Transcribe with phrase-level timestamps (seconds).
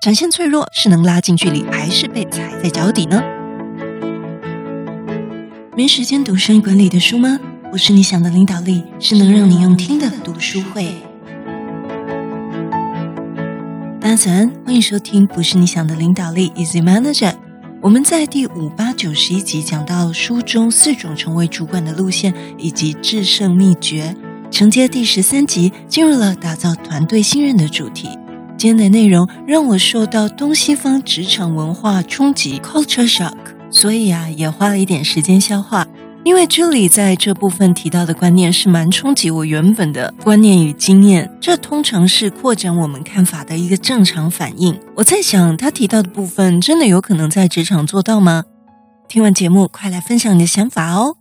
[0.00, 3.20] 展现脆弱是能拉近距离，还是被踩在脚底呢？
[5.76, 7.40] 没时间读生意管理的书吗？
[7.72, 10.94] 不是你想的领导力，是能让你用听的读书会。
[14.00, 17.34] 大家早安，欢迎收听《不是你想的领导力》，Easy Manager。
[17.80, 24.14] 我们在第五、八、九十一集讲到书中四种成为主管的路线以及制胜秘诀，
[24.48, 28.08] 承接第十三集进入了打造团队信任的主题。
[28.58, 33.36] 今天的内容让我受到东西方职场文化冲击 （culture shock），
[33.70, 35.86] 所以啊，也花了一点时间消化。
[36.24, 44.76] 因为 Julie 在这部分提到的观念是蛮冲击我原本的观念与经验，这通常是扩展我们看法的一个正常反应。
[44.96, 48.42] 我在想，他提到的部分真的有可能在职场做到吗？
[49.06, 51.17] 听完节目，快来分享你的想法哦！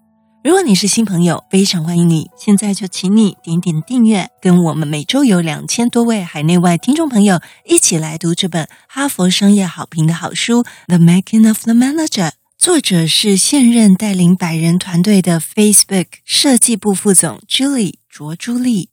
[0.47, 2.29] 如果你是新朋友，非常欢迎你。
[2.37, 18.91] 现在就请你点点订阅，跟我们每周有两千多位海内外听众朋友一起来读这本哈佛商业好评的好书《The Making of the Manager》，作者是现任带领百人团队的 Facebook 设计部副总 Julie 卓朱莉。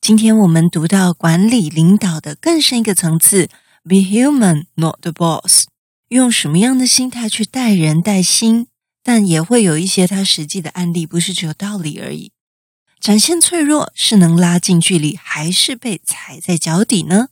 [0.00, 3.48] 今天我们读到管理领导的更深一个层次
[3.84, 5.66] ：Be human, not the boss。
[6.08, 8.66] 用什么样的心态去带人带心？
[9.08, 12.30] 但也会有一些他实际的案例，不是只有道理而已。
[13.00, 17.28] 展现脆弱是能拉近距离，还是被踩在脚底呢？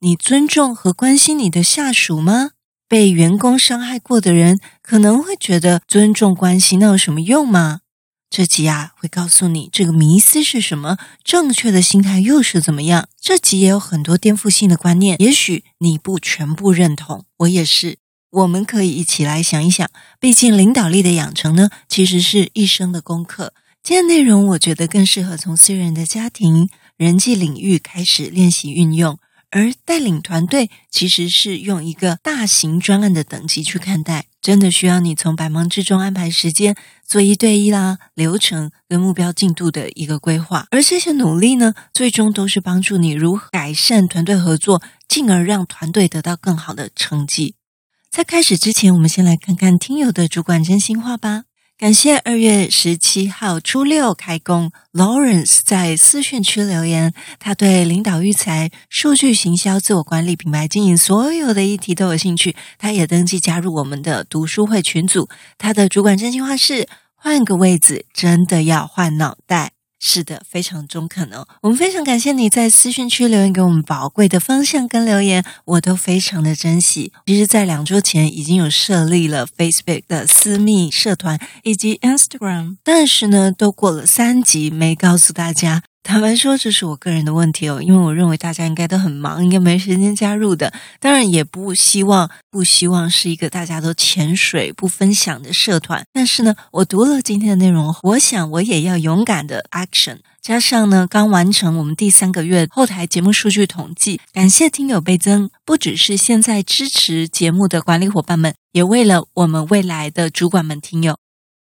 [0.00, 2.50] 你尊重和关心你的下属吗？
[2.86, 7.80] 被员工伤害过的人可能会觉得尊重关系那有什么用吗？
[8.28, 13.08] 这集啊会告诉你这个迷思是什么，正确的心态又是怎么样。
[13.18, 17.96] 这集也有很多颠覆性的观念，也许你不全部认同，我也是。
[18.36, 19.88] 我们可以一起来想一想，
[20.20, 23.54] 毕竟领导力的养成呢，其实是一生的功课。
[23.82, 29.18] 今天内容我觉得更适合从私人的家庭、人际领域开始练习运用，
[29.50, 36.76] 而带领团队其实是用一个大型专案的等级去看待，真的需要你从百忙之中安排时间
[37.08, 47.54] 做一对一啦、流程跟目标进度的一个规划，而这些努力呢，最终都是帮助你如何改善团队合作，进而让团队得到更好的成绩。
[48.16, 51.42] 在开始之前，我们先来看看听友的主管真心话吧。
[51.76, 62.56] 感谢二月十七号初六开工，Lawrence 在私讯区留言，他对领导育才、数据行销、自我管理、品牌经营所有的议题都有兴趣。
[62.78, 65.28] 他也登记加入我们的读书会群组。
[65.58, 69.75] 他的主管真心话是：换个位子，真的要换脑袋。
[69.98, 71.46] 是的，非常中肯哦。
[71.62, 77.12] 我们非常感谢你在私讯区留言给我们宝贵的方向跟留言，我都非常的珍惜。
[77.26, 85.82] 其实，在两周前已经有设立了 Facebook 的私密社团以及 Instagram，但是呢，都过了三集没告诉大家。
[86.06, 90.72] 坦白说，这是我个人的问题哦，因为我认为大家应该都很忙，应该没时间加入的。
[91.00, 96.06] 当然，也不希望不希望是一个大家都潜水不分享的社团。
[96.12, 100.18] 但是呢，我读了今天的内容，我想我也要勇敢的 action。
[100.40, 111.18] 加上呢，刚完成我们第三个月后台节目数据统计，感谢听友倍增，不只是现在支持节目的管理伙伴们，也为了我们未来的主管们听友。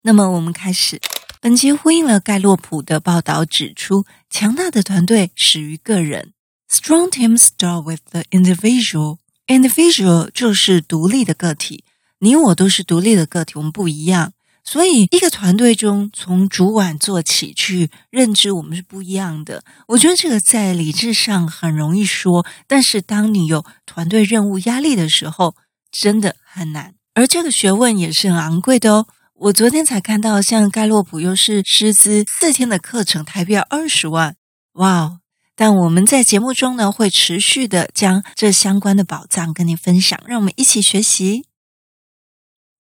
[0.02, 1.00] 那么，我们开始。
[1.44, 6.32] 本集呼应了盖洛普的报道，指出强大的团队始于个人。
[6.70, 9.18] Strong teams start with the individual.
[9.46, 11.84] Individual 就是独立的个体，
[12.20, 14.32] 你我都是独立的个体，我们不一样。
[14.64, 19.62] 所以，一个团队中，从主管做起去认知我们是不一样的。
[19.88, 25.54] 我觉得这个在理智上很容易说，但是当你有团队任务压力的时候，
[25.92, 26.94] 真的很难。
[27.12, 29.06] 而这个学问也是很昂贵的哦。
[29.36, 34.36] 我昨天才看到，像盖洛普又是师资四天的课程，台币二十万，
[34.74, 35.18] 哇哦！
[35.56, 41.46] 但我们在节目中呢，会持续的将这相关的宝藏跟你分享，让我们一起学习。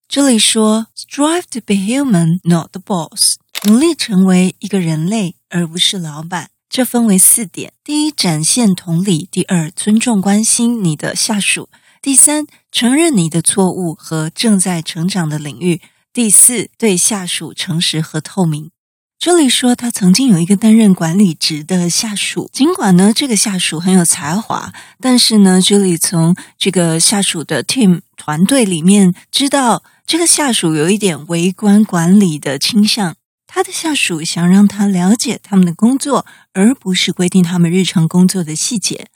[0.06, 6.50] 这里说，Strive to be human, not the boss，努力成为一个人类，而不是老板。
[6.68, 11.68] 这分为四点：第一，展现同理；第二，尊重关心你的下属；
[12.00, 15.80] 第三，承认你的错误和正在成长的领域。
[16.14, 18.70] 第四，对下属诚实和透明。
[19.18, 33.16] 这里说，他曾经有一个担任管理职的下属，尽管呢这个下属很有才华，但是呢，这里从这个下属的 team 团队里面知道，这个下属有一点微观管理的倾向。
[33.48, 39.08] 他的下属想让他了解他们的工作，而不是规定他们日常工作的细节。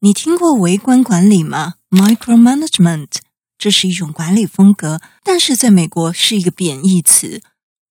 [0.00, 3.08] 你听过微观管理吗？Micromanagement。
[3.62, 7.40] 这是一种管理风格，但是在美国是一个贬义词。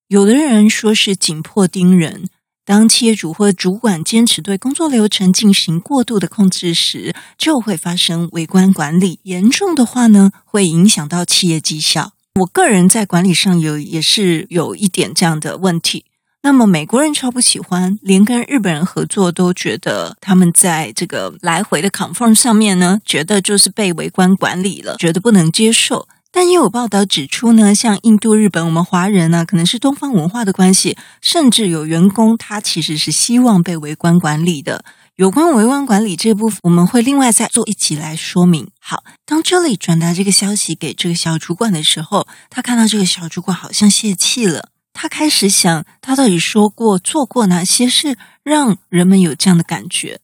[0.08, 2.28] 有的人说是紧迫盯人，
[2.66, 9.20] 当企业主或主管坚持对工作流程进行过度的控制时，就会发生微观管理。
[9.22, 12.12] 严重的话呢，会影响到企业绩效。
[12.34, 16.04] 我个人在管理上有也是有一点这样的问题。
[16.44, 26.08] 那么美国人超不喜欢，连跟日本人合作都觉得他们在这个来回的 confirm 上面呢，觉得就是被围观管理了，觉得不能接受。
[26.32, 34.84] 但也有报道指出呢，像印度、日本，我们华人呢，可能是东方文化的关系，甚至有员工他其实是希望被围观管理的。
[35.14, 38.68] 有关围观管理这部分，我们会另外再做一集来说明。
[38.80, 50.20] 好，当 Julie 转达这个消息给这个小主管的时候，他看到这个小主管好像泄气了，他开始想，他到底说过、做过哪些事，让人们有这样的感觉。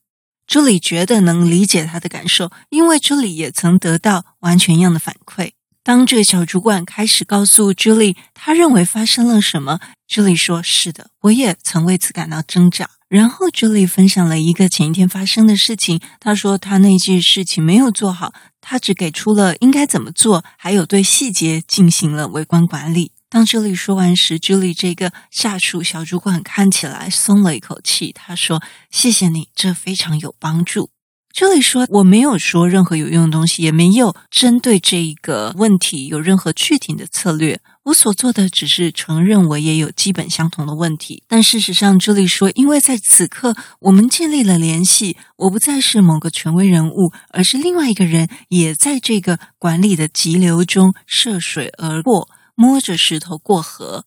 [0.47, 5.51] 朱莉觉得能理解他的感受，因为朱莉也曾得到完全一样的反馈。
[5.83, 15.99] 当这个小主管开始告诉朱莉他认为发生了什么朱莉说：“是的，我也曾为此感到挣扎。”然后朱莉分享了一个前一天发生的事情。
[16.19, 23.11] 他说他那件事情没有做好，他只给出了应该怎么做，还有对细节进行了微观管理。
[23.29, 28.11] 当 Julie 说完时，Julie 这个下属小主管看起来松了一口气。
[28.11, 30.89] 他说：“谢谢你，这非常有帮助。”
[31.31, 37.61] 这里说，我没有说任何有用的东西，也没有针对这一个问题有任何具体的策略。
[37.83, 41.23] 我所做的只是承认我也有基本相同的问题。
[41.27, 52.27] 但事实上，这里说，因为在此刻我们建立了联系，我不再是某个权威人物，而是另外一个人，也在这个管理的急流中涉水而过，
[52.59, 54.03] 摸着石头过河。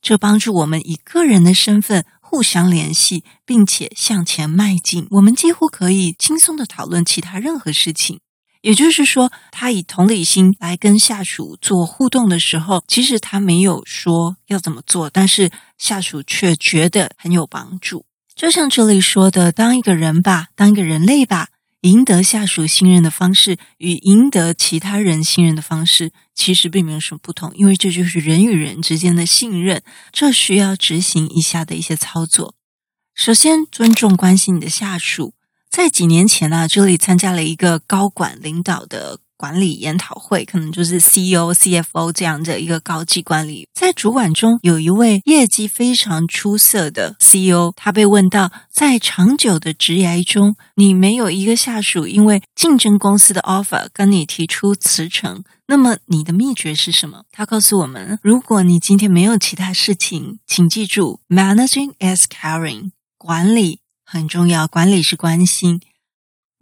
[0.00, 2.04] 这帮助我们以个人的身份。
[2.32, 5.06] 互相联系，并且向前迈进。
[5.10, 8.20] 我们几乎可以轻松地讨论其他任何事情。
[8.62, 18.06] 也就是说，他以同理心来跟下属做互动的时候，其实他没有说要怎么做，但是下属却觉得很有帮助。
[18.34, 21.48] 就像这里说的：“当一个人吧，当一个人类吧。”
[21.82, 32.54] 赢得下属信任的方式与赢得其他人信任的方式其实并没有什么不同，因为这就是人与人之间的信任，这需要执行以下的一些操作。
[33.14, 35.34] 首先，尊重关心你的下属。
[35.68, 39.20] 在几年前呢，这里参加了一个高管领导的。
[39.36, 57.24] 管理研讨会可能就是 CEO、CFO 这样的一个高级管理，在主管中有一位业绩非常出色的 CEO，他被问到，在长久的职涯中，你没有一个下属因为竞争公司的 offer 跟你提出辞呈，那么你的秘诀是什么？
[57.32, 65.80] 他告诉我们，如果你今天没有其他事情，请记住，managing is caring，管理很重要，管理是关心。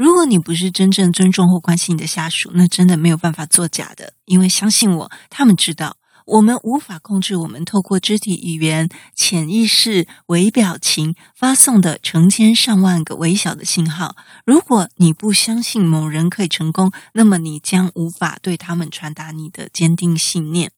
[0.00, 4.14] 如果你不是真正尊重或关心你的下属，那真的没有办法作假的。
[4.25, 14.17] 因为相信我，他们知道我们无法控制我们透过肢体语言、潜意识、微表情发送的成千上万个微小的信号。
[14.47, 20.73] 如果你不相信某人可以成功，那么你将无法对他们传达你的坚定信念。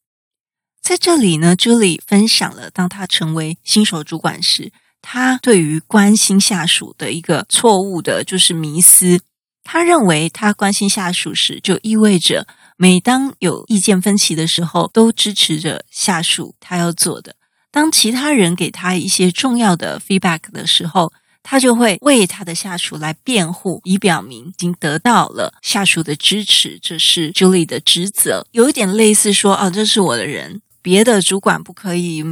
[0.83, 4.73] 在这里呢朱莉分享了当他成为新手主管时。
[5.03, 9.21] 他对于关心下属的一个错误的就是迷思，
[9.65, 12.47] 他认为他关心下属时，就意味着
[12.77, 17.35] 每当有意见分歧的时候，都支持着下属他要做的。
[17.71, 21.13] 当其他人给他一些重要的 feedback 的时候，
[21.43, 26.79] 他就会为他的下属来辩护，以表明已经得到了下属的支持。
[26.81, 32.25] 这是 Julie 的职责，有一点类似说：“哦，这是我的人，别的主管不可以。”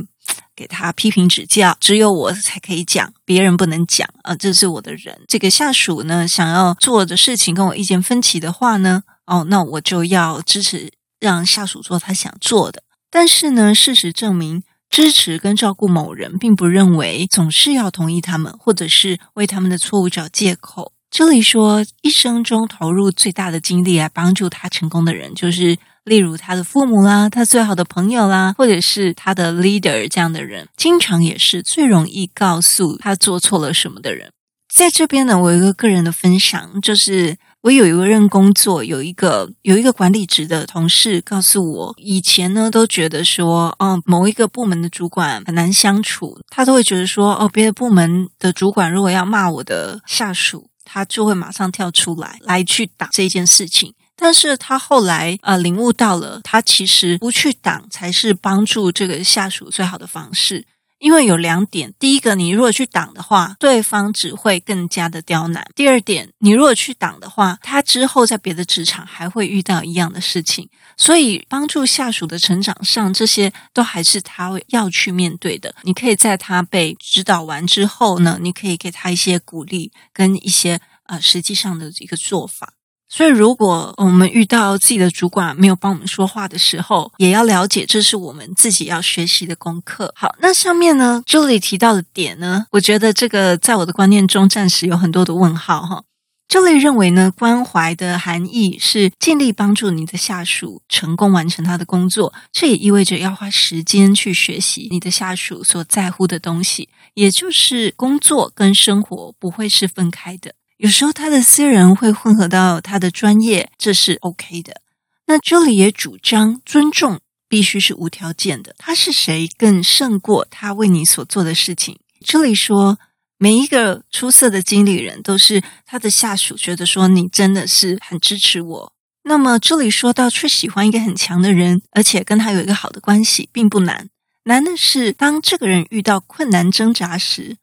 [0.60, 4.36] 给他批评指教，只有我才可以讲，别人不能讲啊！
[4.36, 5.18] 这是我的人。
[5.26, 12.82] 这个下属呢，想要做的事情跟我意见分歧的话呢，哦，那我就要支持让下属做他想做的。
[13.10, 20.92] 但是呢，事实证明，支持跟照顾某人，并不认为总是要同意他们，或者是为他们的错误找借口。
[21.10, 25.78] 这里说，一生中投入最大的精力来帮助他成功的人，就是。
[26.10, 34.32] 例如他的父母啦，他最好的朋友啦，或者是他的 leader 这样的人，经常也是最容易告诉他做错了什么的人。
[34.74, 53.94] 在这边呢，我有一个个人的分享，就是我有一个任工作，有一个有一个管理职的同事告诉我，以前呢都觉得说，哦，某一个部门的主管很难相处，他都会觉得说，哦，别的部门的主管如果要骂我的下属，他就会马上跳出来来去打这件事情。
[54.20, 60.66] 但是他后来呃领悟到了，他其实不去挡才是帮助这个下属最好的方式，
[60.98, 70.68] 因为有两点：第一个，你如果去挡的话，对方只会更加的刁难；第二点，你如果去挡的话，他之后在别的职场还会遇到一样的事情。
[70.98, 75.74] 所以，帮助下属的成长上，这些都还是他要去面对的。
[75.84, 82.74] 你可以在他被指导完之后呢，你可以给他一些鼓励跟一些呃实际上的一个做法。
[83.12, 90.12] 所以，如果我们遇到自己的主管没有帮我们说话的时候，也要了解这是我们自己要学习的功课。
[90.16, 96.04] 好，那上面呢，Julie 提到的点呢，我觉得这个在我的观念中暂时有很多的问号哈。
[96.48, 110.54] Julie 认为呢，关怀的含义是尽力帮助你的下属成功完成他的工作，这也意味着要花时间去学习你的下属所在乎的东西，也就是工作跟生活不会是分开的。
[110.80, 114.80] 有时候他的私人会混合到他的专业，这是 OK 的。
[115.26, 118.74] 那这里也主张尊重必须是无条件的。
[118.78, 122.98] 他是谁更胜过他为你所做的事情？Julie 说，
[123.36, 128.92] 每一个出色的经理人都是他的下属觉得说你真的是很支持我。
[129.24, 134.08] 那么这里说到，却喜欢一个很强的人，而且跟他有一个好的关系，并不难。
[134.44, 137.58] 难的是当这个人遇到困难挣扎时。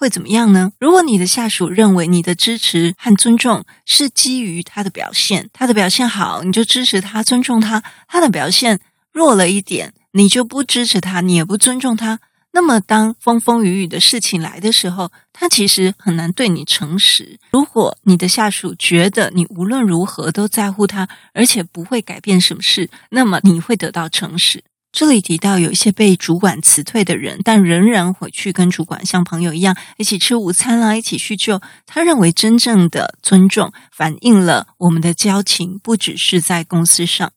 [0.00, 0.72] 会怎么样呢？
[0.78, 8.80] 如果你的下属认为你的支持和尊重是基于他的表现，他的表现好，你就支持他、尊重他；他的表现
[9.12, 12.18] 弱了一点，你就不支持他，你也不尊重他。
[12.52, 17.38] 那么，当风风雨雨的事情来的时候，他其实很难对你诚实。
[17.50, 24.64] 如果你的下属觉得你无论如何都在乎他，而且不会改变什么事，那么你会得到诚实。
[24.92, 31.60] 这里提到有一些被主管辞退的人，但仍然回去跟主管像朋友一样一起吃午餐啦，一起叙旧。
[31.86, 37.30] 他认为真正的尊重反映了我们的交情，不只是在公司上。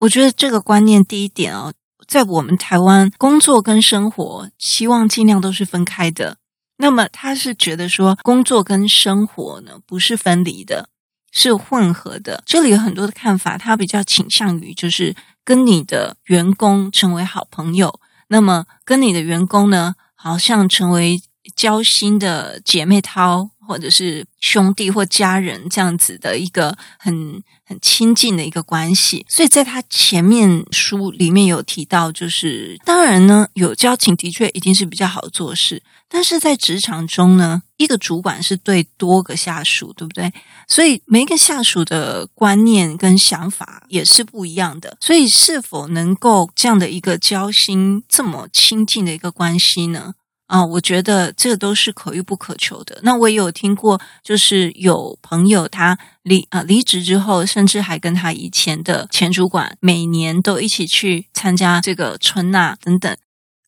[0.00, 1.72] 我觉得这个观念第一点哦，
[2.08, 6.38] 在我们台湾，工作跟生活希望尽量都是分开的。
[6.78, 10.88] 那么他是觉得说，工作跟生活呢不是分离的，
[11.30, 12.42] 是混合的。
[12.44, 15.14] 这里有很多的看法，他比较倾向于就是。
[15.44, 21.22] 跟你的员工成为好朋友，那么跟你的员工呢，好像成为
[21.56, 29.24] 交心的姐妹淘，或者是兄弟或家人这样子的一个很很亲近的一个关系。
[29.28, 35.82] 所以在他前面书里面有提到，就是当然呢，有交情的确一定是比较好做事。
[36.08, 40.30] 但是在职场中呢，一个主管是对多个下属，对不对？
[40.68, 44.98] 所以每一个下属的观念跟想法也是不一样的。
[45.00, 50.12] 所以是否能够这样的一个交心这么亲近的一个关系呢？
[50.52, 53.00] 啊，我觉得这个都是可遇不可求的。
[53.02, 63.16] 那我也有听过，就是有朋友他离啊离职之后，甚至还跟他以前的前主管每年都一起去参加这个春呐等等。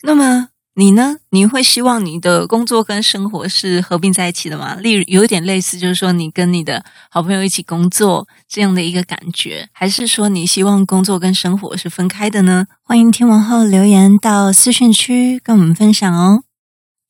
[0.02, 0.48] 那么。
[0.76, 1.18] 你呢？
[1.30, 4.74] 你会希望你的工作跟生活是合并在一起的吗？
[4.74, 12.66] 例如，有一点类似，就是说你跟你的好朋友一起工作这样的一个感觉，还是说你希望工作跟生活是分开的呢？
[12.82, 16.42] 欢迎听完后留言到私讯区跟我们分享哦。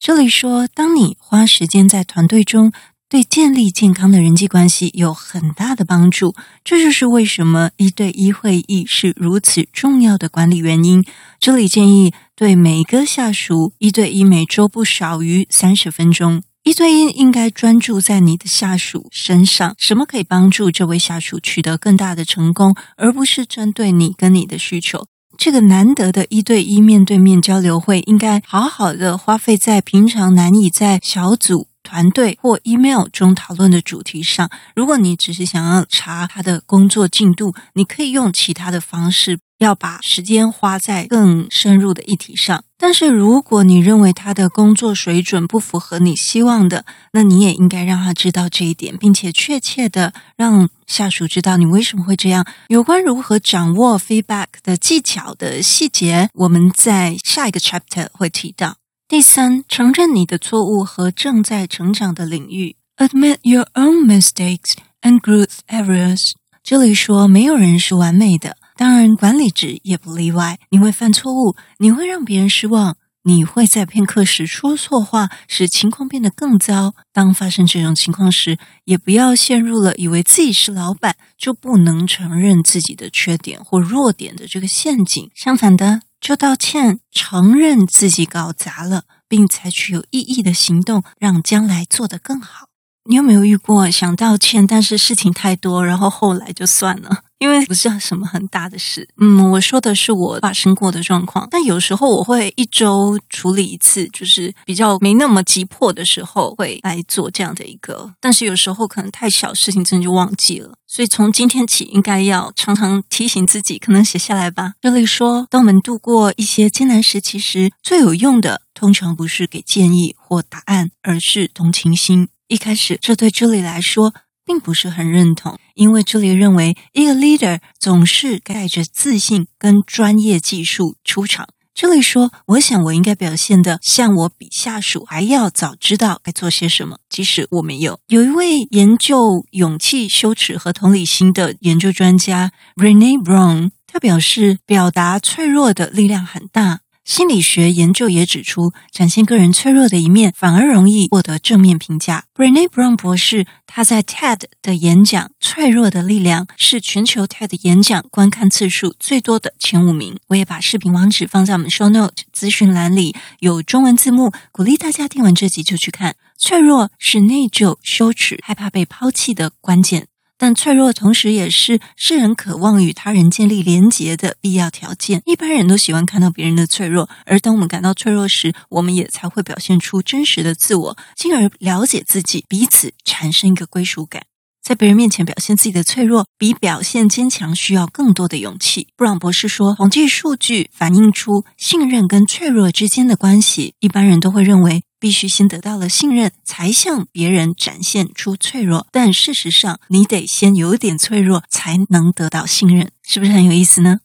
[0.05, 2.73] 这里说，当你花时间在团队中，
[3.09, 11.03] 对建立健康的人际关系有很大的帮助，这就是为什么一对一会议是如此重要的管理原因。
[11.41, 16.43] 这里建议对每个下属一对一每周不少于三十分钟。
[16.65, 25.07] 一对一应该专注在你的下属身上，什么可以帮助这位下属取得更大的成功，而不是针对你跟你的需求。
[25.37, 31.69] 这个难得的一对一面对面交流会，应该好好的花费在平常难以在小组。
[31.85, 42.65] 团队或 email 中讨论的主题上，如果你只是想要查他的工作进度，你可以用其他的方式，要把时间花在更深入的议题上。
[42.77, 52.45] 但是，如果你认为他的工作水准不符合你希望的，那你也应该让他知道这一点，并且确切的让下属知道你为什么会这样。
[52.69, 58.77] 有关如何掌握 feedback 的技巧的细节，我们在下一个 chapter 会提到。
[59.07, 62.77] 第三，承认你的错误和正在成长的领域。
[62.97, 66.33] Admit your own mistakes and growth areas。
[66.63, 70.59] 这里说，没有人是完美的，当然管理职也不例外。
[70.71, 76.95] 你会犯错误，你会让别人失望，你会在片刻时说错话，使情况变得更糟。
[77.13, 85.31] 当发生这种情况时，也不要陷入了以为自己是老板就不能承认自己的缺点或弱点的这个陷阱。
[85.35, 86.01] 相反的。
[86.25, 92.69] 就道歉，承认自己搞砸了，并采取有意义的行动，让将来做得更好。
[93.07, 97.19] 你有没有遇过想道歉，但是事情太多，然后后来就算了？
[97.39, 99.07] 因为不是什么很大的事。
[99.21, 108.11] 嗯，我说的是我发生过的状况，但有时候我会一周处理一次，就是比较没那么急迫的时候会来做这样的一个。
[108.19, 110.73] 但是有时候可能太小事情，真的就忘记了。
[110.87, 114.73] 所以从今天起，应该要常常提醒自己，可能写下来吧。
[114.81, 122.29] 这里说，当我们度过一些艰难时期时，最有用的通常不是给建议或答案，而是同情心。
[122.49, 131.49] 一开始，这对朱莉来说并不是很认同，因为朱莉认为一个 leader 总是带着自信跟专业技术出场。
[131.75, 139.17] 朱莉说：“我想我应该表现得像我比下属还要早知道该做些什么，即使我没有。”有一位研究
[139.51, 146.84] 勇气、羞耻和同理心的研究专家，Rene Brown，他表示，表达脆弱的力量很大。
[147.05, 152.25] 心理学研究也指出，展现个人脆弱的一面反而容易获得正面评价。
[152.35, 160.19] Brené Brown 博士他在 TED 的演讲《脆弱的力量》是全球 TED 演讲观看次数最多的前五名。
[160.29, 166.17] 我也把视频网址放在我们 Show Note 资讯栏里，有中文字幕，鼓励大家听完这集就去看。
[166.39, 170.09] 脆弱是内疚、羞耻、害怕被抛弃的关键。
[170.37, 175.23] 但脆弱同时也是世人渴望与他人建立连结的必要条件。
[175.25, 184.25] 一般人都喜欢看到别人的脆弱，而当我们感到脆弱时，我们也才会表现出真实的自我，进而了解自己，彼此产生一个归属感。
[184.63, 188.89] 在别人面前表现自己的脆弱，比表现坚强需要更多的勇气。
[188.97, 193.75] 布朗博士说，统计数据反映出信任跟脆弱之间的关系。
[193.81, 198.87] 一般人都会认为，必须先得到了信任，才向别人展现出脆弱。
[198.91, 203.99] 但事实上，你得先有点脆弱，才能得到信任，是不是很有意思呢？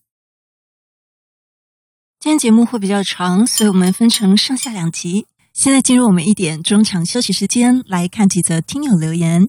[2.19, 5.27] 今天节目会比较长，所以我们分成上下两集。
[5.53, 9.47] 现在进入我们一点中场休息时间，来看几则听友留言。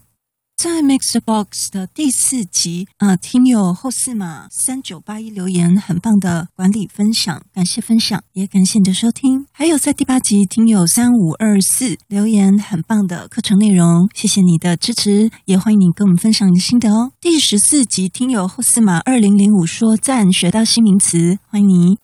[0.62, 9.46] 在 Mixbox 的第四集，啊，听友后四码三九八一留言，很棒的管理分享，感谢分享，也感谢你的收听。
[9.52, 17.12] 还有在第八集，听友三五二四留言，很棒的课程内容，谢谢你的支持，也欢迎你跟我们分享你的心得哦。
[17.22, 22.00] 第十四集，听友后四码二零零五说赞，学到新名词，欢迎你。